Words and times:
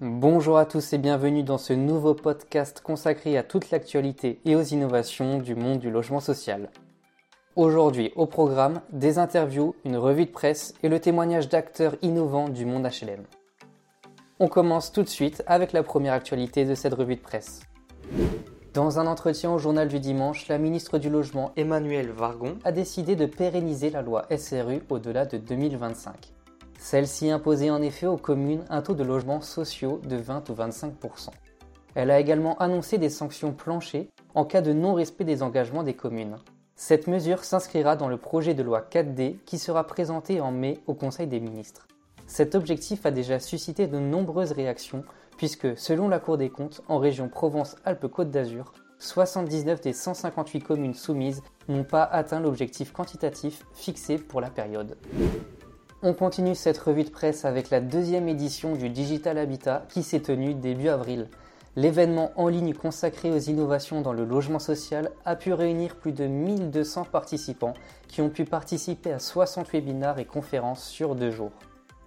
Bonjour 0.00 0.58
à 0.58 0.64
tous 0.64 0.92
et 0.92 0.98
bienvenue 0.98 1.42
dans 1.42 1.58
ce 1.58 1.72
nouveau 1.72 2.14
podcast 2.14 2.80
consacré 2.80 3.36
à 3.36 3.42
toute 3.42 3.72
l'actualité 3.72 4.38
et 4.44 4.54
aux 4.54 4.62
innovations 4.62 5.38
du 5.38 5.56
monde 5.56 5.80
du 5.80 5.90
logement 5.90 6.20
social. 6.20 6.70
Aujourd'hui 7.56 8.12
au 8.14 8.26
programme, 8.26 8.80
des 8.92 9.18
interviews, 9.18 9.74
une 9.84 9.96
revue 9.96 10.26
de 10.26 10.30
presse 10.30 10.72
et 10.84 10.88
le 10.88 11.00
témoignage 11.00 11.48
d'acteurs 11.48 11.96
innovants 12.00 12.48
du 12.48 12.64
monde 12.64 12.84
HLM. 12.86 13.24
On 14.38 14.46
commence 14.46 14.92
tout 14.92 15.02
de 15.02 15.08
suite 15.08 15.42
avec 15.48 15.72
la 15.72 15.82
première 15.82 16.14
actualité 16.14 16.64
de 16.64 16.76
cette 16.76 16.94
revue 16.94 17.16
de 17.16 17.20
presse. 17.20 17.62
Dans 18.74 19.00
un 19.00 19.08
entretien 19.08 19.50
au 19.50 19.58
journal 19.58 19.88
du 19.88 19.98
dimanche, 19.98 20.46
la 20.46 20.58
ministre 20.58 20.98
du 20.98 21.10
Logement, 21.10 21.50
Emmanuel 21.56 22.12
Vargon, 22.12 22.56
a 22.62 22.70
décidé 22.70 23.16
de 23.16 23.26
pérenniser 23.26 23.90
la 23.90 24.02
loi 24.02 24.28
SRU 24.30 24.80
au-delà 24.90 25.26
de 25.26 25.38
2025. 25.38 26.37
Celle-ci 26.78 27.28
imposait 27.30 27.70
en 27.70 27.82
effet 27.82 28.06
aux 28.06 28.16
communes 28.16 28.64
un 28.70 28.82
taux 28.82 28.94
de 28.94 29.02
logements 29.02 29.40
sociaux 29.40 30.00
de 30.08 30.16
20 30.16 30.48
ou 30.48 30.54
25% 30.54 31.28
Elle 31.96 32.10
a 32.10 32.20
également 32.20 32.56
annoncé 32.58 32.98
des 32.98 33.10
sanctions 33.10 33.52
planchées 33.52 34.08
en 34.34 34.44
cas 34.44 34.62
de 34.62 34.72
non-respect 34.72 35.24
des 35.24 35.42
engagements 35.42 35.82
des 35.82 35.94
communes. 35.94 36.38
Cette 36.76 37.08
mesure 37.08 37.42
s'inscrira 37.42 37.96
dans 37.96 38.08
le 38.08 38.16
projet 38.16 38.54
de 38.54 38.62
loi 38.62 38.86
4D 38.88 39.38
qui 39.44 39.58
sera 39.58 39.84
présenté 39.84 40.40
en 40.40 40.52
mai 40.52 40.78
au 40.86 40.94
Conseil 40.94 41.26
des 41.26 41.40
ministres. 41.40 41.88
Cet 42.28 42.54
objectif 42.54 43.04
a 43.04 43.10
déjà 43.10 43.40
suscité 43.40 43.88
de 43.88 43.98
nombreuses 43.98 44.52
réactions 44.52 45.04
puisque, 45.36 45.76
selon 45.76 46.08
la 46.08 46.20
Cour 46.20 46.38
des 46.38 46.50
comptes, 46.50 46.82
en 46.86 46.98
région 46.98 47.28
Provence-Alpes-Côte 47.28 48.30
d'Azur, 48.30 48.72
79 49.00 49.80
des 49.80 49.92
158 49.92 50.60
communes 50.60 50.94
soumises 50.94 51.42
n'ont 51.68 51.84
pas 51.84 52.04
atteint 52.04 52.40
l'objectif 52.40 52.92
quantitatif 52.92 53.64
fixé 53.72 54.18
pour 54.18 54.40
la 54.40 54.50
période. 54.50 54.96
On 56.00 56.14
continue 56.14 56.54
cette 56.54 56.78
revue 56.78 57.02
de 57.02 57.10
presse 57.10 57.44
avec 57.44 57.70
la 57.70 57.80
deuxième 57.80 58.28
édition 58.28 58.76
du 58.76 58.88
Digital 58.88 59.36
Habitat 59.36 59.84
qui 59.88 60.04
s'est 60.04 60.20
tenue 60.20 60.54
début 60.54 60.90
avril. 60.90 61.26
L'événement 61.74 62.30
en 62.36 62.46
ligne 62.46 62.72
consacré 62.72 63.32
aux 63.32 63.38
innovations 63.38 64.00
dans 64.00 64.12
le 64.12 64.24
logement 64.24 64.60
social 64.60 65.10
a 65.24 65.34
pu 65.34 65.52
réunir 65.52 65.96
plus 65.96 66.12
de 66.12 66.28
1200 66.28 67.06
participants 67.10 67.74
qui 68.06 68.20
ont 68.20 68.28
pu 68.28 68.44
participer 68.44 69.12
à 69.12 69.18
60 69.18 69.72
webinaires 69.72 70.20
et 70.20 70.24
conférences 70.24 70.84
sur 70.84 71.16
deux 71.16 71.32
jours. 71.32 71.50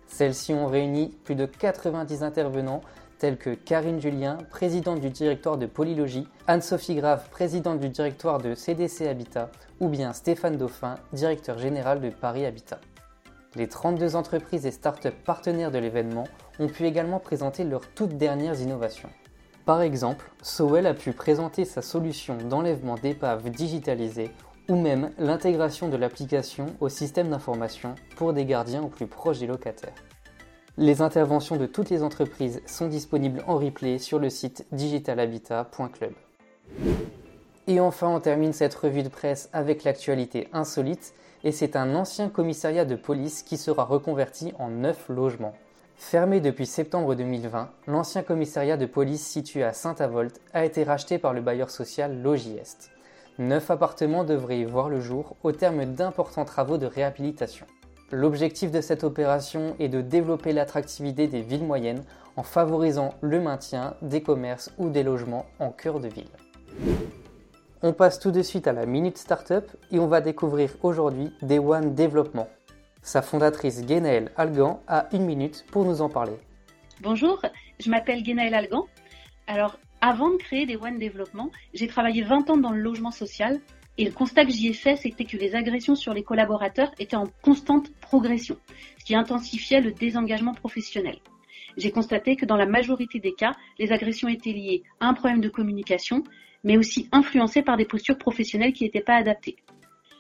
Celles-ci 0.08 0.54
ont 0.54 0.68
réuni 0.68 1.10
plus 1.26 1.36
de 1.36 1.46
90 1.46 2.24
intervenants 2.24 2.80
tels 3.20 3.38
que 3.38 3.50
Karine 3.50 4.00
Julien, 4.00 4.38
présidente 4.52 5.02
du 5.02 5.10
directoire 5.10 5.58
de 5.58 5.66
Polylogie, 5.66 6.30
Anne-Sophie 6.48 6.96
Grave, 6.96 7.28
présidente 7.30 7.82
du 7.82 7.90
directoire 7.90 8.38
de 8.38 8.56
CDC 8.56 9.06
Habitat, 9.06 9.52
ou 9.82 9.90
bien 9.90 10.14
Stéphane 10.14 10.56
Dauphin, 10.56 10.96
directeur 11.12 11.58
général 11.58 12.00
de 12.00 12.10
Paris 12.10 12.46
Habitat. 12.46 12.80
Les 13.56 13.68
32 13.68 14.16
entreprises 14.16 14.66
et 14.66 14.72
startups 14.72 15.10
partenaires 15.26 15.72
de 15.72 15.78
l'événement 15.78 16.24
ont 16.60 16.68
pu 16.68 16.86
également 16.86 17.20
présenter 17.20 17.66
leurs 17.66 17.86
toutes 17.94 18.18
dernières 18.18 18.62
innovations. 18.62 19.10
Par 19.66 19.82
exemple, 19.82 20.32
Sowell 20.42 20.88
a 20.88 20.94
pu 20.94 21.12
présenter 21.12 21.66
sa 21.66 21.82
solution 21.82 22.38
d'enlèvement 22.38 22.96
d'épaves 22.96 23.50
digitalisées 23.50 24.32
ou 24.70 24.76
même 24.76 25.12
l'intégration 25.18 25.90
de 25.90 25.98
l'application 25.98 26.68
au 26.80 26.88
système 26.88 27.30
d'information 27.30 27.96
pour 28.16 28.32
des 28.32 28.46
gardiens 28.46 28.84
au 28.84 28.88
plus 28.88 29.08
proche 29.08 29.40
des 29.40 29.48
locataires. 29.48 29.96
Les 30.78 31.02
interventions 31.02 31.58
de 31.58 31.66
toutes 31.66 31.90
les 31.90 32.04
entreprises 32.04 32.62
sont 32.66 32.88
disponibles 32.88 33.44
en 33.48 33.58
replay 33.58 33.98
sur 33.98 34.18
le 34.18 34.30
site 34.30 34.66
digitalhabitat.club. 34.72 36.14
Et 37.72 37.80
enfin, 37.80 38.10
on 38.10 38.20
termine 38.20 38.52
cette 38.52 38.76
revue 38.76 39.02
de 39.02 39.08
presse 39.08 39.50
avec 39.54 39.86
l'actualité 39.86 40.50
insolite 40.52 41.14
et 41.46 41.54
c'est 41.54 41.78
un 41.78 41.96
ancien 41.96 42.28
commissariat 42.28 42.84
de 42.84 42.98
police 42.98 43.44
qui 43.44 43.56
sera 43.56 43.86
reconverti 43.86 44.52
en 44.60 44.68
neuf 44.68 45.08
logements. 45.08 45.54
Fermé 45.96 46.42
depuis 46.42 46.66
septembre 46.66 47.16
2020, 47.16 47.70
l'ancien 47.88 48.24
commissariat 48.24 48.76
de 48.76 48.86
police 48.86 49.26
situé 49.26 49.64
à 49.64 49.72
Saint-Avold 49.72 50.34
a 50.54 50.66
été 50.66 50.84
racheté 50.84 51.18
par 51.18 51.34
le 51.34 51.40
bailleur 51.40 51.70
social 51.70 52.22
Logiest. 52.22 52.92
Neuf 53.40 53.72
appartements 53.72 54.26
devraient 54.26 54.60
y 54.60 54.66
voir 54.66 54.90
le 54.90 55.00
jour 55.00 55.38
au 55.42 55.54
terme 55.54 55.86
d'importants 55.86 56.44
travaux 56.44 56.78
de 56.78 56.88
réhabilitation. 56.88 57.68
L'objectif 58.12 58.72
de 58.72 58.82
cette 58.82 59.06
opération 59.06 59.78
est 59.80 59.88
de 59.88 60.02
développer 60.02 60.52
l'attractivité 60.52 61.28
des 61.28 61.40
villes 61.40 61.64
moyennes 61.64 62.04
en 62.36 62.44
favorisant 62.44 63.14
le 63.22 63.40
maintien 63.40 63.94
des 64.02 64.22
commerces 64.22 64.74
ou 64.78 64.90
des 64.90 65.04
logements 65.04 65.46
en 65.60 65.70
cœur 65.70 66.02
de 66.02 66.10
ville. 66.10 67.11
On 67.84 67.94
passe 67.94 68.20
tout 68.20 68.30
de 68.30 68.44
suite 68.44 68.68
à 68.68 68.74
la 68.74 68.86
Minute 68.86 69.18
Startup 69.18 69.66
et 69.90 69.98
on 69.98 70.06
va 70.06 70.22
découvrir 70.22 70.70
aujourd'hui 70.84 71.32
Day 71.42 71.58
One 71.58 71.96
Développement. 71.96 72.48
Sa 73.02 73.24
fondatrice 73.24 73.84
Guénaëlle 73.84 74.32
Algan 74.38 74.84
a 74.88 75.08
une 75.14 75.26
minute 75.26 75.66
pour 75.72 75.84
nous 75.84 76.04
en 76.04 76.08
parler. 76.08 76.38
Bonjour, 77.02 77.42
je 77.80 77.90
m'appelle 77.90 78.22
Guénaëlle 78.22 78.54
Algan. 78.54 78.86
Alors, 79.48 79.80
avant 80.00 80.30
de 80.30 80.36
créer 80.36 80.68
Day 80.68 80.78
One 80.80 81.00
Développement, 81.00 81.50
j'ai 81.74 81.88
travaillé 81.88 82.22
20 82.22 82.52
ans 82.52 82.58
dans 82.58 82.70
le 82.70 82.80
logement 82.80 83.10
social 83.10 83.60
et 83.98 84.06
le 84.06 84.12
constat 84.12 84.46
que 84.46 84.52
j'y 84.52 84.68
ai 84.68 84.74
fait, 84.74 84.96
c'était 84.96 85.26
que 85.26 85.38
les 85.38 85.56
agressions 85.56 85.96
sur 85.96 86.14
les 86.14 86.22
collaborateurs 86.22 86.92
étaient 87.00 87.16
en 87.16 87.30
constante 87.42 87.92
progression, 88.00 88.58
ce 89.00 89.06
qui 89.06 89.16
intensifiait 89.16 89.82
le 89.82 89.92
désengagement 89.92 90.54
professionnel. 90.54 91.18
J'ai 91.78 91.90
constaté 91.90 92.36
que 92.36 92.46
dans 92.46 92.58
la 92.58 92.68
majorité 92.68 93.20
des 93.20 93.34
cas, 93.34 93.54
les 93.80 93.92
agressions 93.92 94.28
étaient 94.28 94.54
liées 94.54 94.84
à 95.00 95.08
un 95.08 95.16
problème 95.16 95.42
de 95.42 95.50
communication, 95.50 96.24
mais 96.64 96.78
aussi 96.78 97.10
influencé 97.12 97.62
par 97.62 97.78
des 97.78 97.86
postures 97.86 98.18
professionnelles 98.18 98.74
qui 98.74 98.84
n'étaient 98.84 99.02
pas 99.02 99.16
adaptées. 99.16 99.58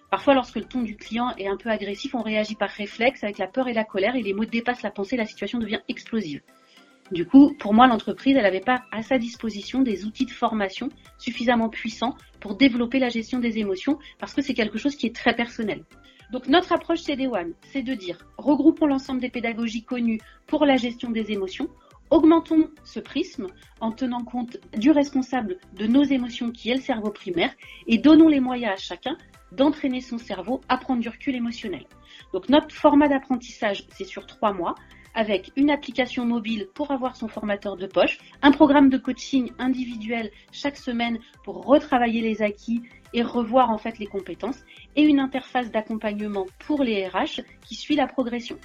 Parfois, 0.09 0.33
lorsque 0.33 0.57
le 0.57 0.65
ton 0.65 0.81
du 0.81 0.97
client 0.97 1.33
est 1.37 1.47
un 1.47 1.55
peu 1.55 1.69
agressif, 1.69 2.15
on 2.15 2.21
réagit 2.21 2.55
par 2.55 2.69
réflexe 2.69 3.23
avec 3.23 3.37
la 3.37 3.47
peur 3.47 3.67
et 3.67 3.73
la 3.73 3.85
colère 3.85 4.15
et 4.15 4.21
les 4.21 4.33
mots 4.33 4.45
dépassent 4.45 4.81
la 4.81 4.91
pensée, 4.91 5.15
la 5.15 5.25
situation 5.25 5.57
devient 5.57 5.79
explosive. 5.87 6.41
Du 7.11 7.25
coup, 7.25 7.53
pour 7.59 7.73
moi, 7.73 7.87
l'entreprise, 7.87 8.35
elle 8.35 8.43
n'avait 8.43 8.61
pas 8.61 8.83
à 8.91 9.03
sa 9.03 9.17
disposition 9.17 9.81
des 9.81 10.05
outils 10.05 10.25
de 10.25 10.31
formation 10.31 10.89
suffisamment 11.17 11.69
puissants 11.69 12.15
pour 12.39 12.55
développer 12.55 12.99
la 12.99 13.09
gestion 13.09 13.39
des 13.39 13.57
émotions 13.57 13.99
parce 14.19 14.33
que 14.33 14.41
c'est 14.41 14.53
quelque 14.53 14.77
chose 14.77 14.95
qui 14.95 15.07
est 15.07 15.15
très 15.15 15.35
personnel. 15.35 15.83
Donc 16.31 16.47
notre 16.47 16.71
approche 16.71 17.03
chez 17.03 17.27
One, 17.27 17.53
c'est 17.71 17.83
de 17.83 17.93
dire 17.93 18.25
regroupons 18.37 18.85
l'ensemble 18.85 19.19
des 19.19 19.29
pédagogies 19.29 19.83
connues 19.83 20.21
pour 20.47 20.65
la 20.65 20.77
gestion 20.77 21.11
des 21.11 21.31
émotions, 21.31 21.67
Augmentons 22.11 22.69
ce 22.83 22.99
prisme 22.99 23.47
en 23.79 23.93
tenant 23.93 24.25
compte 24.25 24.57
du 24.77 24.91
responsable 24.91 25.57
de 25.73 25.87
nos 25.87 26.03
émotions 26.03 26.51
qui 26.51 26.69
est 26.69 26.75
le 26.75 26.81
cerveau 26.81 27.09
primaire 27.09 27.55
et 27.87 27.99
donnons 27.99 28.27
les 28.27 28.41
moyens 28.41 28.73
à 28.73 28.75
chacun 28.75 29.17
d'entraîner 29.53 30.01
son 30.01 30.17
cerveau 30.17 30.59
à 30.67 30.77
prendre 30.77 31.01
du 31.01 31.07
recul 31.07 31.35
émotionnel. 31.35 31.85
Donc 32.33 32.49
notre 32.49 32.75
format 32.75 33.07
d'apprentissage, 33.07 33.85
c'est 33.95 34.03
sur 34.03 34.25
trois 34.25 34.51
mois 34.51 34.75
avec 35.13 35.51
une 35.55 35.69
application 35.69 36.25
mobile 36.25 36.67
pour 36.73 36.91
avoir 36.91 37.15
son 37.15 37.29
formateur 37.29 37.77
de 37.77 37.87
poche, 37.87 38.19
un 38.41 38.51
programme 38.51 38.89
de 38.89 38.97
coaching 38.97 39.49
individuel 39.57 40.31
chaque 40.51 40.77
semaine 40.77 41.17
pour 41.45 41.65
retravailler 41.65 42.21
les 42.21 42.41
acquis 42.41 42.81
et 43.13 43.23
revoir 43.23 43.69
en 43.69 43.77
fait 43.77 43.99
les 43.99 44.07
compétences 44.07 44.63
et 44.97 45.03
une 45.03 45.19
interface 45.19 45.71
d'accompagnement 45.71 46.45
pour 46.59 46.83
les 46.83 47.07
RH 47.07 47.41
qui 47.65 47.75
suit 47.75 47.95
la 47.95 48.07
progression. 48.07 48.57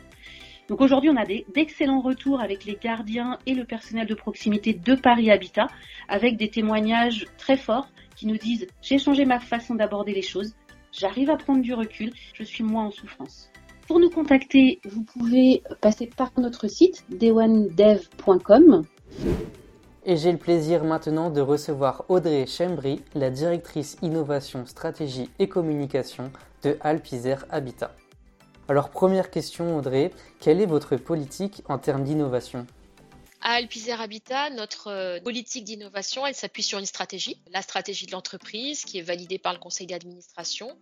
Donc 0.68 0.80
aujourd'hui, 0.80 1.10
on 1.10 1.16
a 1.16 1.24
d'excellents 1.24 2.00
retours 2.00 2.40
avec 2.40 2.64
les 2.64 2.76
gardiens 2.80 3.38
et 3.46 3.54
le 3.54 3.64
personnel 3.64 4.06
de 4.06 4.14
proximité 4.14 4.72
de 4.72 4.94
Paris 4.94 5.30
Habitat, 5.30 5.68
avec 6.08 6.36
des 6.36 6.48
témoignages 6.48 7.26
très 7.38 7.56
forts 7.56 7.88
qui 8.16 8.26
nous 8.26 8.36
disent 8.36 8.66
j'ai 8.82 8.98
changé 8.98 9.24
ma 9.24 9.38
façon 9.38 9.74
d'aborder 9.74 10.12
les 10.12 10.22
choses, 10.22 10.54
j'arrive 10.92 11.30
à 11.30 11.36
prendre 11.36 11.62
du 11.62 11.72
recul, 11.74 12.12
je 12.32 12.42
suis 12.42 12.64
moins 12.64 12.86
en 12.86 12.90
souffrance. 12.90 13.50
Pour 13.86 14.00
nous 14.00 14.10
contacter, 14.10 14.80
vous 14.84 15.04
pouvez 15.04 15.62
passer 15.80 16.06
par 16.16 16.32
notre 16.38 16.66
site 16.66 17.04
dewandev.com. 17.10 18.82
Et 20.04 20.16
j'ai 20.16 20.32
le 20.32 20.38
plaisir 20.38 20.82
maintenant 20.82 21.30
de 21.30 21.40
recevoir 21.40 22.04
Audrey 22.08 22.46
Chembry, 22.46 23.02
la 23.14 23.30
directrice 23.30 23.96
innovation, 24.02 24.66
stratégie 24.66 25.30
et 25.38 25.48
communication 25.48 26.32
de 26.64 26.76
Alpizer 26.80 27.44
Habitat. 27.50 27.94
Alors 28.68 28.90
première 28.90 29.30
question 29.30 29.76
Audrey, 29.76 30.10
quelle 30.40 30.60
est 30.60 30.66
votre 30.66 30.96
politique 30.96 31.62
en 31.68 31.78
termes 31.78 32.02
d'innovation? 32.02 32.66
À 33.40 33.52
Alpizer 33.52 34.00
Habitat, 34.00 34.50
notre 34.50 34.88
euh, 34.88 35.20
politique 35.20 35.62
d'innovation, 35.62 36.26
elle 36.26 36.34
s'appuie 36.34 36.64
sur 36.64 36.80
une 36.80 36.86
stratégie, 36.86 37.40
la 37.52 37.62
stratégie 37.62 38.06
de 38.06 38.10
l'entreprise 38.10 38.84
qui 38.84 38.98
est 38.98 39.02
validée 39.02 39.38
par 39.38 39.52
le 39.52 39.60
conseil 39.60 39.86
d'administration. 39.86 40.76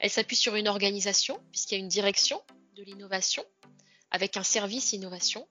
Elle 0.00 0.10
s'appuie 0.10 0.34
sur 0.34 0.56
une 0.56 0.66
organisation 0.66 1.38
puisqu'il 1.52 1.74
y 1.76 1.78
a 1.78 1.80
une 1.80 1.88
direction 1.88 2.42
de 2.74 2.82
l'innovation 2.82 3.44
avec 4.10 4.36
un 4.36 4.42
service 4.42 4.92
innovation. 4.92 5.46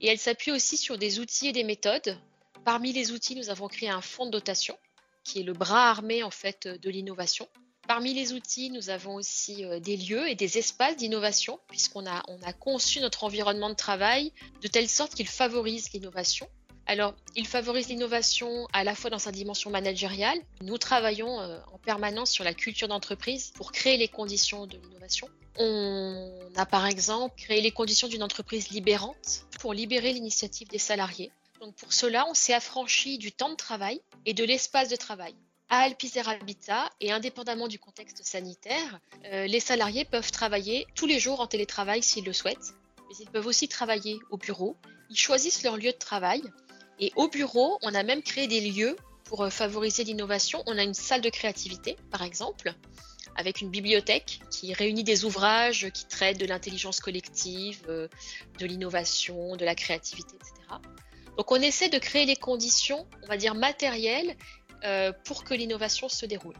Et 0.00 0.08
elle 0.08 0.18
s'appuie 0.18 0.50
aussi 0.50 0.76
sur 0.76 0.98
des 0.98 1.20
outils 1.20 1.48
et 1.48 1.52
des 1.52 1.64
méthodes. 1.64 2.18
Parmi 2.64 2.92
les 2.92 3.12
outils, 3.12 3.36
nous 3.36 3.48
avons 3.48 3.68
créé 3.68 3.90
un 3.90 4.00
fonds 4.00 4.26
de 4.26 4.32
dotation 4.32 4.76
qui 5.22 5.38
est 5.38 5.44
le 5.44 5.52
bras 5.52 5.88
armé 5.90 6.24
en 6.24 6.30
fait 6.30 6.66
de 6.66 6.90
l'innovation 6.90 7.48
Parmi 7.90 8.14
les 8.14 8.34
outils, 8.34 8.70
nous 8.70 8.88
avons 8.88 9.16
aussi 9.16 9.64
euh, 9.64 9.80
des 9.80 9.96
lieux 9.96 10.28
et 10.28 10.36
des 10.36 10.58
espaces 10.58 10.96
d'innovation, 10.96 11.58
puisqu'on 11.66 12.06
a, 12.06 12.22
on 12.28 12.40
a 12.44 12.52
conçu 12.52 13.00
notre 13.00 13.24
environnement 13.24 13.68
de 13.68 13.74
travail 13.74 14.32
de 14.62 14.68
telle 14.68 14.88
sorte 14.88 15.12
qu'il 15.16 15.26
favorise 15.26 15.92
l'innovation, 15.92 16.48
Alors, 16.86 17.16
il 17.34 17.48
favorise 17.48 17.88
l'innovation 17.88 18.68
à 18.72 18.84
la 18.84 18.94
fois 18.94 19.10
dans 19.10 19.18
sa 19.18 19.32
dimension 19.32 19.70
managériale. 19.70 20.38
Nous 20.62 20.78
travaillons 20.78 21.40
euh, 21.40 21.58
en 21.72 21.78
permanence 21.78 22.30
sur 22.30 22.44
la 22.44 22.54
culture 22.54 22.86
d'entreprise 22.86 23.50
pour 23.56 23.72
créer 23.72 23.96
les 23.96 24.06
conditions 24.06 24.66
de 24.66 24.76
l'innovation. 24.76 25.28
On 25.58 26.30
a 26.54 26.66
par 26.66 26.86
exemple 26.86 27.34
créé 27.36 27.60
les 27.60 27.72
conditions 27.72 28.06
d'une 28.06 28.22
entreprise 28.22 28.68
libérante 28.70 29.46
pour 29.58 29.74
libérer 29.74 30.12
l'initiative 30.12 30.68
des 30.68 30.78
salariés. 30.78 31.32
Donc 31.60 31.74
pour 31.74 31.92
cela, 31.92 32.24
on 32.30 32.34
s'est 32.34 32.54
affranchi 32.54 33.18
du 33.18 33.32
temps 33.32 33.50
de 33.50 33.56
travail 33.56 34.00
et 34.26 34.32
de 34.32 34.44
l'espace 34.44 34.88
de 34.88 34.96
travail. 34.96 35.34
À 35.72 35.88
Habitat 36.26 36.90
et 37.00 37.12
indépendamment 37.12 37.68
du 37.68 37.78
contexte 37.78 38.24
sanitaire, 38.24 38.98
euh, 39.26 39.46
les 39.46 39.60
salariés 39.60 40.04
peuvent 40.04 40.32
travailler 40.32 40.84
tous 40.96 41.06
les 41.06 41.20
jours 41.20 41.38
en 41.38 41.46
télétravail 41.46 42.02
s'ils 42.02 42.24
le 42.24 42.32
souhaitent, 42.32 42.74
mais 43.08 43.14
ils 43.20 43.30
peuvent 43.30 43.46
aussi 43.46 43.68
travailler 43.68 44.18
au 44.30 44.36
bureau. 44.36 44.76
Ils 45.10 45.16
choisissent 45.16 45.62
leur 45.62 45.76
lieu 45.76 45.92
de 45.92 45.96
travail 45.96 46.42
et 46.98 47.12
au 47.14 47.28
bureau, 47.28 47.78
on 47.82 47.94
a 47.94 48.02
même 48.02 48.20
créé 48.20 48.48
des 48.48 48.60
lieux 48.60 48.96
pour 49.22 49.44
euh, 49.44 49.50
favoriser 49.50 50.02
l'innovation. 50.02 50.64
On 50.66 50.76
a 50.76 50.82
une 50.82 50.92
salle 50.92 51.20
de 51.20 51.30
créativité, 51.30 51.96
par 52.10 52.22
exemple, 52.22 52.74
avec 53.36 53.60
une 53.60 53.70
bibliothèque 53.70 54.40
qui 54.50 54.74
réunit 54.74 55.04
des 55.04 55.24
ouvrages 55.24 55.88
qui 55.94 56.04
traitent 56.06 56.40
de 56.40 56.46
l'intelligence 56.46 56.98
collective, 56.98 57.82
euh, 57.88 58.08
de 58.58 58.66
l'innovation, 58.66 59.54
de 59.54 59.64
la 59.64 59.76
créativité, 59.76 60.34
etc. 60.34 60.80
Donc 61.38 61.52
on 61.52 61.62
essaie 61.62 61.88
de 61.88 61.98
créer 61.98 62.26
les 62.26 62.36
conditions, 62.36 63.06
on 63.22 63.26
va 63.28 63.36
dire 63.36 63.54
matérielles, 63.54 64.36
euh, 64.84 65.12
pour 65.24 65.44
que 65.44 65.54
l'innovation 65.54 66.08
se 66.08 66.26
déroule. 66.26 66.56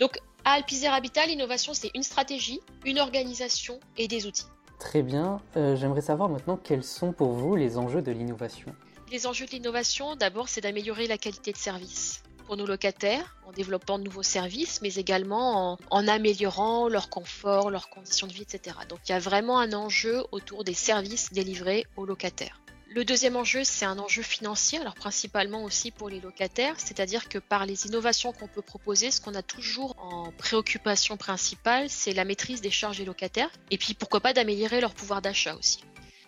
Donc 0.00 0.18
à 0.44 0.52
Alpizer 0.52 0.92
Habitat, 0.92 1.26
l'innovation, 1.26 1.72
c'est 1.74 1.90
une 1.94 2.02
stratégie, 2.02 2.60
une 2.84 2.98
organisation 2.98 3.80
et 3.96 4.08
des 4.08 4.26
outils. 4.26 4.46
Très 4.78 5.02
bien. 5.02 5.40
J'aimerais 5.54 6.02
savoir 6.02 6.28
maintenant 6.28 6.58
quels 6.58 6.84
sont 6.84 7.12
pour 7.12 7.32
vous 7.32 7.56
les 7.56 7.78
enjeux 7.78 8.02
de 8.02 8.12
l'innovation. 8.12 8.74
Les 9.10 9.26
enjeux 9.26 9.46
de 9.46 9.52
l'innovation, 9.52 10.16
d'abord, 10.16 10.48
c'est 10.48 10.60
d'améliorer 10.60 11.06
la 11.06 11.16
qualité 11.16 11.52
de 11.52 11.56
service 11.56 12.22
pour 12.44 12.56
nos 12.56 12.66
locataires 12.66 13.36
en 13.46 13.52
développant 13.52 13.98
de 13.98 14.04
nouveaux 14.04 14.22
services, 14.22 14.80
mais 14.82 14.94
également 14.94 15.78
en, 15.90 16.08
améliorant 16.08 16.88
leur 16.88 17.08
confort, 17.08 17.70
leurs 17.70 17.88
conditions 17.88 18.26
de 18.26 18.32
vie, 18.32 18.42
etc. 18.42 18.76
Donc 18.88 19.00
il 19.08 19.12
y 19.12 19.14
a 19.14 19.18
vraiment 19.18 19.58
un 19.58 19.72
enjeu 19.72 20.24
autour 20.32 20.64
des 20.64 20.74
services 20.74 21.32
délivrés 21.32 21.86
aux 21.96 22.06
locataires. 22.06 22.60
Le 22.94 23.04
deuxième 23.04 23.34
enjeu, 23.34 23.64
c'est 23.64 23.84
un 23.84 23.98
enjeu 23.98 24.22
financier, 24.22 24.78
alors 24.78 24.94
principalement 24.94 25.64
aussi 25.64 25.90
pour 25.90 26.08
les 26.08 26.20
locataires, 26.20 26.78
c'est-à-dire 26.78 27.28
que 27.28 27.38
par 27.38 27.66
les 27.66 27.86
innovations 27.86 28.32
qu'on 28.32 28.46
peut 28.46 28.62
proposer, 28.62 29.10
ce 29.10 29.20
qu'on 29.20 29.34
a 29.34 29.42
toujours 29.42 29.96
en 29.98 30.30
préoccupation 30.30 31.16
principale, 31.16 31.90
c'est 31.90 32.12
la 32.12 32.24
maîtrise 32.24 32.60
des 32.60 32.70
charges 32.70 32.98
des 32.98 33.04
locataires, 33.04 33.50
et 33.72 33.78
puis 33.78 33.94
pourquoi 33.94 34.20
pas 34.20 34.32
d'améliorer 34.32 34.80
leur 34.80 34.94
pouvoir 34.94 35.20
d'achat 35.20 35.56
aussi. 35.56 35.80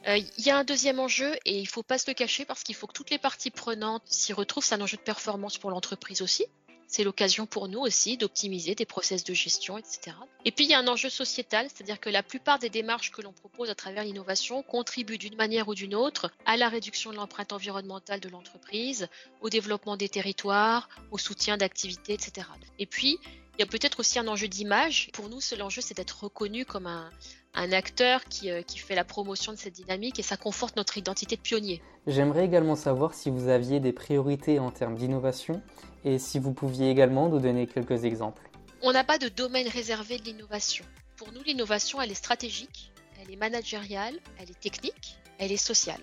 Il 0.06 0.10
euh, 0.10 0.20
y 0.38 0.50
a 0.50 0.58
un 0.58 0.64
deuxième 0.64 0.98
enjeu 0.98 1.32
et 1.44 1.56
il 1.56 1.62
ne 1.62 1.68
faut 1.68 1.84
pas 1.84 1.98
se 1.98 2.10
le 2.10 2.14
cacher 2.14 2.44
parce 2.44 2.64
qu'il 2.64 2.74
faut 2.74 2.88
que 2.88 2.92
toutes 2.92 3.10
les 3.10 3.18
parties 3.18 3.52
prenantes 3.52 4.02
s'y 4.06 4.32
retrouvent. 4.32 4.64
C'est 4.64 4.74
un 4.74 4.80
enjeu 4.80 4.96
de 4.96 5.02
performance 5.02 5.58
pour 5.58 5.70
l'entreprise 5.70 6.20
aussi. 6.20 6.46
C'est 6.88 7.04
l'occasion 7.04 7.46
pour 7.46 7.68
nous 7.68 7.80
aussi 7.80 8.16
d'optimiser 8.16 8.74
des 8.74 8.86
process 8.86 9.24
de 9.24 9.34
gestion, 9.34 9.78
etc. 9.78 10.16
Et 10.44 10.52
puis 10.52 10.64
il 10.64 10.70
y 10.70 10.74
a 10.74 10.78
un 10.78 10.88
enjeu 10.88 11.10
sociétal, 11.10 11.66
c'est-à-dire 11.68 12.00
que 12.00 12.10
la 12.10 12.22
plupart 12.22 12.58
des 12.58 12.70
démarches 12.70 13.10
que 13.10 13.22
l'on 13.22 13.32
propose 13.32 13.70
à 13.70 13.74
travers 13.74 14.04
l'innovation 14.04 14.62
contribuent 14.62 15.18
d'une 15.18 15.36
manière 15.36 15.68
ou 15.68 15.74
d'une 15.74 15.94
autre 15.94 16.30
à 16.44 16.56
la 16.56 16.68
réduction 16.68 17.10
de 17.10 17.16
l'empreinte 17.16 17.52
environnementale 17.52 18.20
de 18.20 18.28
l'entreprise, 18.28 19.08
au 19.40 19.50
développement 19.50 19.96
des 19.96 20.08
territoires, 20.08 20.88
au 21.10 21.18
soutien 21.18 21.56
d'activités, 21.56 22.14
etc. 22.14 22.46
Et 22.78 22.86
puis 22.86 23.18
il 23.58 23.60
y 23.60 23.62
a 23.62 23.66
peut-être 23.66 24.00
aussi 24.00 24.18
un 24.18 24.28
enjeu 24.28 24.48
d'image. 24.48 25.08
Pour 25.14 25.30
nous, 25.30 25.40
l'enjeu, 25.56 25.80
c'est 25.80 25.96
d'être 25.96 26.24
reconnu 26.24 26.66
comme 26.66 26.86
un, 26.86 27.10
acteur 27.56 28.20
euh, 28.44 28.62
qui, 28.62 28.78
fait 28.78 28.94
la 28.94 29.04
promotion 29.04 29.52
de 29.52 29.58
cette 29.58 29.74
dynamique 29.74 30.18
et 30.18 30.22
ça 30.22 30.36
conforte 30.36 30.76
notre 30.76 30.98
identité 30.98 31.36
de 31.36 31.40
pionnier. 31.40 31.82
J'aimerais 32.06 32.44
également 32.44 32.76
savoir 32.76 33.14
si 33.14 33.30
vous 33.30 33.48
aviez 33.48 33.80
des 33.80 33.92
priorités 33.92 34.58
en 34.58 34.70
termes 34.70 34.96
d'innovation 34.96 35.62
et 36.04 36.18
si 36.18 36.38
vous 36.38 36.52
pouviez 36.52 36.90
également 36.90 37.28
nous 37.28 37.40
donner 37.40 37.66
quelques 37.66 38.04
exemples. 38.04 38.42
On 38.82 38.92
n'a 38.92 39.04
pas 39.04 39.18
de 39.18 39.28
domaine 39.28 39.68
réservé 39.68 40.18
de 40.18 40.24
l'innovation. 40.24 40.84
Pour 41.16 41.32
nous, 41.32 41.42
l'innovation, 41.42 42.00
elle 42.00 42.10
est 42.10 42.14
stratégique, 42.14 42.92
elle 43.20 43.32
est 43.32 43.36
managériale, 43.36 44.14
elle 44.38 44.50
est 44.50 44.60
technique, 44.60 45.18
elle 45.38 45.50
est 45.50 45.56
sociale. 45.56 46.02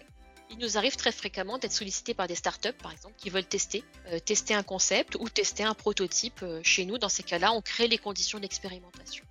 Il 0.49 0.57
nous 0.59 0.77
arrive 0.77 0.95
très 0.95 1.11
fréquemment 1.11 1.57
d'être 1.57 1.71
sollicités 1.71 2.13
par 2.13 2.27
des 2.27 2.35
startups, 2.35 2.73
par 2.73 2.91
exemple, 2.91 3.15
qui 3.17 3.29
veulent 3.29 3.45
tester, 3.45 3.83
euh, 4.11 4.19
tester 4.19 4.53
un 4.53 4.63
concept 4.63 5.15
ou 5.19 5.29
tester 5.29 5.63
un 5.63 5.73
prototype 5.73 6.41
euh, 6.43 6.59
chez 6.63 6.85
nous. 6.85 6.97
Dans 6.97 7.09
ces 7.09 7.23
cas-là, 7.23 7.53
on 7.53 7.61
crée 7.61 7.87
les 7.87 7.97
conditions 7.97 8.39
d'expérimentation. 8.39 9.25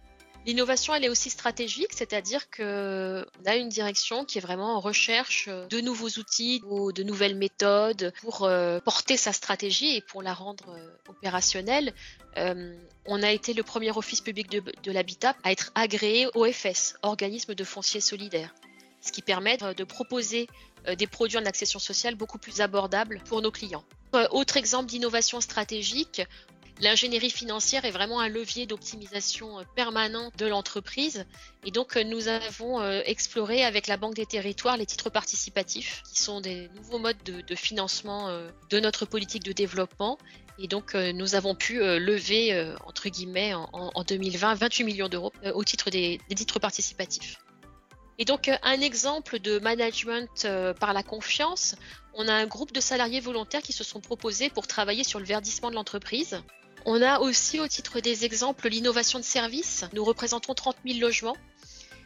L'innovation, 0.47 0.95
elle 0.95 1.05
est 1.05 1.09
aussi 1.09 1.31
stratégique, 1.31 1.93
c'est-à-dire 1.93 2.51
qu'on 2.51 3.25
a 3.47 3.57
une 3.57 3.69
direction 3.69 4.25
qui 4.25 4.39
est 4.39 4.41
vraiment 4.41 4.77
en 4.77 4.81
recherche 4.81 5.49
de 5.49 5.81
nouveaux 5.81 6.09
outils 6.09 6.63
ou 6.67 6.93
de 6.93 7.03
nouvelles 7.03 7.37
méthodes 7.37 8.13
pour 8.21 8.45
euh, 8.45 8.81
porter 8.81 9.17
sa 9.17 9.33
stratégie 9.33 9.97
et 9.97 10.01
pour 10.01 10.23
la 10.23 10.35
rendre 10.35 10.77
opérationnelle. 11.09 11.93
on 12.37 13.23
a 13.23 13.31
été 13.31 13.55
le 13.55 13.63
premier 13.63 13.91
office 13.91 14.21
public 14.21 14.51
de, 14.51 14.63
de 14.83 14.93
l'habitat 14.93 15.37
à 15.45 15.53
être 15.53 15.71
agréé 15.75 16.27
OFS, 16.35 16.95
organisme 17.03 17.55
de 17.55 17.65
foncier 17.65 18.01
solidaire, 18.01 18.55
ce 19.01 19.13
qui 19.13 19.23
permet 19.23 19.59
de 19.59 19.85
proposer 19.85 20.49
euh, 20.89 20.97
des 20.97 21.07
produits 21.07 21.39
en 21.39 21.47
accession 21.47 21.79
sociale 21.79 22.17
beaucoup 22.17 22.39
plus 22.39 22.61
abordables 22.61 23.21
pour 23.27 23.41
nos 23.41 23.53
clients. 23.53 23.85
Euh, 24.15 24.27
autre 24.31 24.57
exemple 24.57 24.87
d'innovation 24.87 25.41
stratégique, 25.41 26.23
L'ingénierie 26.81 27.31
financière 27.31 27.85
est 27.85 27.91
vraiment 27.91 28.21
un 28.21 28.29
levier 28.29 28.67
d'optimisation 28.67 29.61
euh, 29.61 29.63
permanent 29.77 30.31
de 30.39 30.47
l'entreprise. 30.47 31.27
Et 31.65 31.71
donc, 31.71 31.97
nous 31.97 32.29
avons 32.29 32.83
exploré 33.05 33.65
avec 33.65 33.87
la 33.87 33.97
Banque 33.97 34.15
des 34.15 34.27
Territoires 34.27 34.77
les 34.77 34.87
titres 34.87 35.11
participatifs, 35.11 36.03
qui 36.13 36.21
sont 36.21 36.41
des 36.41 36.69
nouveaux 36.75 36.99
modes 36.99 37.23
de, 37.23 37.55
financement 37.55 38.37
de 38.71 38.81
notre 38.81 39.07
politique 39.07 39.45
de 39.45 39.53
développement. 39.53 40.19
Et 40.59 40.67
donc, 40.67 40.95
nous 40.95 41.37
avons 41.37 41.55
pu 41.55 41.79
lever, 41.79 42.75
entre 42.85 43.09
guillemets, 43.09 43.55
en, 43.55 44.03
2020, 44.03 44.55
28 44.55 44.85
millions 44.85 45.09
d'euros 45.09 45.33
au 45.55 45.63
titre 45.63 45.91
des 45.91 46.19
titres 46.35 46.59
participatifs. 46.59 47.39
Et 48.19 48.25
donc, 48.25 48.49
euh, 48.49 48.57
un 48.63 48.81
exemple 48.81 49.39
de 49.39 49.59
management 49.59 50.45
euh, 50.45 50.75
par 50.75 50.93
la 50.93 51.03
confiance, 51.03 51.75
on 52.15 52.29
a 52.29 52.35
un 52.35 52.47
groupe 52.47 52.73
de 52.73 52.81
salariés 52.81 53.21
volontaires 53.21 53.63
qui 53.63 53.73
se 53.73 53.85
sont 53.85 54.01
proposés 54.01 54.51
pour 54.51 54.67
travailler 54.67 55.05
sur 55.05 55.19
le 55.19 55.25
verdissement 55.25 55.71
de 55.71 55.75
l'entreprise. 55.75 56.43
On 56.85 57.01
a 57.01 57.21
aussi, 57.21 57.61
au 57.61 57.69
titre 57.69 58.01
des 58.01 58.25
exemples, 58.25 58.69
l'innovation 58.69 59.19
de 59.19 59.25
service. 59.25 59.85
Nous 59.93 60.05
représentons 60.05 60.53
30 60.53 60.77
000 60.85 60.99
logements 60.99 61.37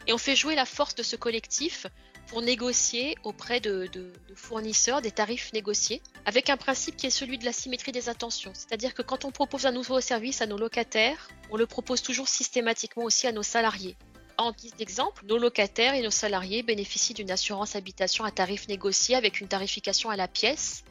et 0.05 0.13
on 0.13 0.17
fait 0.17 0.35
jouer 0.35 0.55
la 0.55 0.65
force 0.65 0.95
de 0.95 1.03
ce 1.03 1.15
collectif 1.15 1.87
pour 2.27 2.41
négocier 2.41 3.15
auprès 3.23 3.59
de, 3.59 3.87
de, 3.91 4.11
fournisseurs 4.35 5.01
des 5.01 5.11
tarifs 5.11 5.51
négociés, 5.53 6.01
avec 6.25 6.49
un 6.49 6.57
principe 6.57 6.97
qui 6.97 7.07
est 7.07 7.11
celui 7.11 7.37
de 7.37 7.45
la 7.45 7.53
symétrie 7.53 7.91
des 7.91 8.09
attentions. 8.09 8.51
C'est-à-dire 8.53 8.93
que 8.93 9.01
quand 9.01 9.25
on 9.25 9.31
propose 9.31 9.65
un 9.65 9.71
nouveau 9.71 9.99
service 10.01 10.41
à 10.41 10.45
nos 10.45 10.57
locataires, 10.57 11.29
on 11.51 11.57
le 11.57 11.65
propose 11.65 12.01
toujours 12.01 12.27
systématiquement 12.27 13.03
aussi 13.03 13.27
à 13.27 13.31
nos 13.31 13.43
salariés. 13.43 13.95
En 14.37 14.51
guise 14.51 14.75
d'exemple, 14.75 15.25
nos 15.25 15.39
locataires 15.39 15.95
et 15.95 16.03
nos 16.03 16.11
salariés 16.11 16.61
bénéficient 16.61 17.15
d'une 17.15 17.31
assurance 17.31 17.75
habitation 17.75 18.23
à 18.23 18.29
tarif 18.29 18.67
négocié 18.67 19.15
avec 19.15 19.41
une 19.41 19.47
tarification 19.47 20.11
à 20.11 20.15
la 20.15 20.27
pièce. 20.27 20.83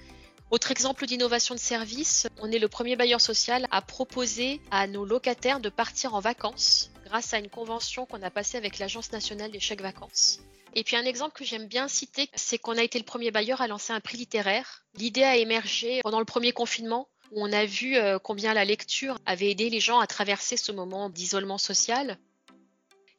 Autre 0.50 0.72
exemple 0.72 1.06
d'innovation 1.06 1.54
de 1.54 1.60
service, 1.60 2.26
on 2.38 2.50
est 2.50 2.58
le 2.58 2.68
premier 2.68 2.96
bailleur 2.96 3.20
social 3.20 3.68
à 3.70 3.82
proposer 3.82 4.60
à 4.72 4.88
nos 4.88 5.04
locataires 5.04 5.60
de 5.60 5.68
partir 5.68 6.14
en 6.14 6.20
vacances 6.20 6.90
grâce 7.04 7.34
à 7.34 7.38
une 7.38 7.48
convention 7.48 8.04
qu'on 8.04 8.22
a 8.22 8.30
passée 8.30 8.58
avec 8.58 8.80
l'Agence 8.80 9.12
nationale 9.12 9.52
des 9.52 9.60
chèques 9.60 9.80
vacances. 9.80 10.40
Et 10.74 10.82
puis 10.82 10.96
un 10.96 11.04
exemple 11.04 11.38
que 11.38 11.44
j'aime 11.44 11.66
bien 11.66 11.88
citer, 11.88 12.28
c'est 12.34 12.58
qu'on 12.58 12.76
a 12.76 12.82
été 12.82 12.98
le 12.98 13.04
premier 13.04 13.30
bailleur 13.30 13.60
à 13.60 13.68
lancer 13.68 13.92
un 13.92 14.00
prix 14.00 14.18
littéraire. 14.18 14.84
L'idée 14.96 15.22
a 15.22 15.36
émergé 15.36 16.00
pendant 16.02 16.18
le 16.18 16.24
premier 16.24 16.52
confinement 16.52 17.08
où 17.32 17.44
on 17.44 17.52
a 17.52 17.64
vu 17.64 17.96
euh, 17.96 18.18
combien 18.18 18.54
la 18.54 18.64
lecture 18.64 19.18
avait 19.24 19.50
aidé 19.50 19.70
les 19.70 19.80
gens 19.80 20.00
à 20.00 20.06
traverser 20.06 20.56
ce 20.56 20.72
moment 20.72 21.10
d'isolement 21.10 21.58
social. 21.58 22.18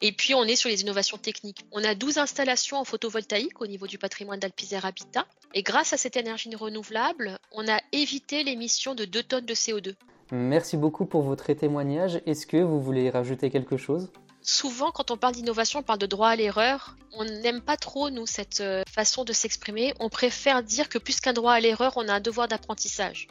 Et 0.02 0.12
puis, 0.12 0.36
on 0.36 0.44
est 0.44 0.56
sur 0.56 0.70
les 0.70 0.82
innovations 0.82 1.18
techniques. 1.18 1.66
On 1.72 1.84
a 1.84 1.96
12 1.96 2.20
installations 2.20 2.78
en 2.78 2.84
photovoltaïque 2.84 3.62
au 3.62 3.68
niveau 3.68 3.88
du 3.88 3.98
patrimoine 3.98 4.40
d'Alpizer 4.40 4.86
Habitat. 4.86 5.26
Et 5.54 5.64
grâce 5.64 5.94
à 5.94 5.98
cette 5.98 6.18
énergie 6.18 6.54
renouvelable, 6.54 7.40
on 7.52 7.68
a 7.68 7.80
évité 7.92 8.44
l'émission 8.44 8.94
de 8.94 9.06
2 9.06 9.24
tonnes 9.24 9.46
de 9.46 9.56
CO2. 9.56 9.96
Merci 10.32 10.78
beaucoup 10.78 11.06
pour 11.06 11.24
votre 11.24 11.52
témoignage. 11.54 12.22
Est-ce 12.26 12.46
que 12.46 12.58
vous 12.58 12.82
voulez 12.82 13.10
rajouter 13.10 13.50
quelque 13.50 13.78
chose? 13.78 14.12
Souvent, 14.42 14.92
quand 14.92 15.10
on 15.10 15.18
parle 15.18 15.34
d'innovation, 15.34 15.80
on 15.80 15.84
parle 15.84 16.00
de 16.00 16.06
droit 16.06 16.30
à 16.30 16.36
l'erreur. 16.36 16.96
On 17.14 17.26
n'aime 17.26 17.62
pas 17.62 17.76
trop, 17.76 18.10
nous, 18.10 18.28
cette 18.28 18.62
euh, 18.62 18.84
façon 18.90 19.24
de 19.26 19.34
s'exprimer. 19.34 19.94
On 20.00 20.10
préfère 20.10 20.64
dire 20.64 20.90
que 20.90 20.98
plus 20.98 21.20
qu'un 21.20 21.34
droit 21.34 21.54
à 21.54 21.60
l'erreur, 21.60 21.94
on 21.96 22.08
a 22.08 22.14
un 22.14 22.20
devoir 22.20 22.48
d'apprentissage. 22.48 23.28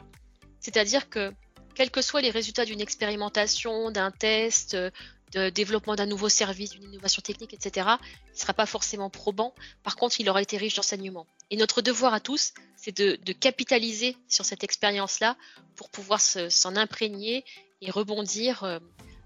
C'est-à-dire 0.59 1.09
que, 1.09 1.31
quels 1.75 1.91
que 1.91 2.01
soient 2.01 2.21
les 2.21 2.29
résultats 2.29 2.65
d'une 2.65 2.81
expérimentation, 2.81 3.89
d'un 3.89 4.11
test, 4.11 4.73
euh, 4.73 4.91
de 5.33 5.49
développement 5.49 5.95
d'un 5.95 6.05
nouveau 6.05 6.29
service, 6.29 6.71
d'une 6.71 6.83
innovation 6.83 7.21
technique, 7.21 7.53
etc., 7.53 7.87
il 8.27 8.33
ne 8.33 8.39
sera 8.39 8.53
pas 8.53 8.65
forcément 8.65 9.09
probant. 9.09 9.53
Par 9.83 9.95
contre, 9.95 10.19
il 10.19 10.29
aura 10.29 10.41
été 10.41 10.57
riche 10.57 10.75
d'enseignements. 10.75 11.27
Et 11.49 11.57
notre 11.57 11.81
devoir 11.81 12.13
à 12.13 12.19
tous, 12.19 12.53
c'est 12.75 12.95
de, 12.97 13.33
capitaliser 13.33 14.15
sur 14.27 14.45
cette 14.45 14.63
expérience-là 14.63 15.35
pour 15.75 15.89
pouvoir 15.89 16.21
s'en 16.21 16.75
imprégner 16.75 17.43
et 17.81 17.91
rebondir 17.91 18.63
euh, 18.63 18.79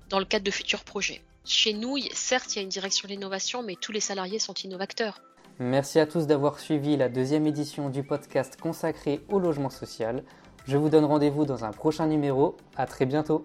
dans 0.10 0.20
le 0.20 0.26
cadre 0.26 0.44
de 0.44 0.52
futurs 0.52 0.84
projets. 0.84 1.22
Chez 1.46 1.74
nous, 1.74 1.98
certes, 2.14 2.54
il 2.54 2.56
y 2.58 2.60
a 2.60 2.62
une 2.64 2.70
direction 2.70 3.08
de 3.08 3.14
l'innovation, 3.14 3.64
mais 3.64 3.76
tous 3.80 3.92
les 3.92 4.00
salariés 4.00 4.40
sont 4.40 4.54
innovateurs. 4.54 5.22
Merci 5.60 6.00
à 6.00 6.06
tous 6.06 6.28
d'avoir 6.28 6.60
suivi 6.60 6.98
la 6.98 7.10
deuxième 7.10 7.48
édition 7.48 7.90
du 7.90 8.04
podcast 8.04 8.60
consacré 8.60 9.22
au 9.30 9.40
logement 9.40 9.70
social. 9.70 10.24
Je 10.68 10.78
vous 10.78 10.90
donne 10.90 11.06
rendez-vous 11.06 11.46
dans 11.46 11.66
un 11.66 11.72
prochain 11.72 12.08
numéro. 12.08 12.58
À 12.76 12.86
très 12.86 13.06
bientôt. 13.06 13.44